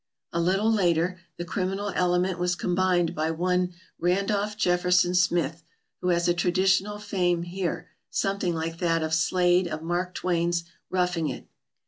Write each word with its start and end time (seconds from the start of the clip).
A 0.33 0.41
little 0.41 0.71
later 0.71 1.19
the 1.37 1.45
criminal 1.45 1.93
element 1.95 2.39
was 2.39 2.55
combined 2.55 3.13
by 3.13 3.29
one 3.29 3.73
Randolph 3.99 4.57
Jefferson 4.57 5.13
Smith, 5.13 5.61
who 5.99 6.07
has 6.07 6.27
a 6.27 6.33
traditional 6.33 6.97
fame 6.97 7.43
here 7.43 7.87
something 8.09 8.55
like 8.55 8.79
that 8.79 9.03
of 9.03 9.13
Slade 9.13 9.67
of 9.67 9.83
Mark 9.83 10.15
Twain's 10.15 10.63
"Roughing 10.89 11.29
It." 11.29 11.47